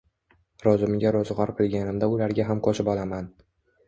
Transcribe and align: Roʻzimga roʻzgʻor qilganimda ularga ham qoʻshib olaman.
Roʻzimga 0.67 1.11
roʻzgʻor 1.15 1.51
qilganimda 1.59 2.09
ularga 2.13 2.47
ham 2.47 2.63
qoʻshib 2.69 2.91
olaman. 2.95 3.29